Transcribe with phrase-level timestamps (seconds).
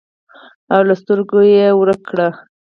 [0.73, 2.19] او له سترګو یې ورک کړ.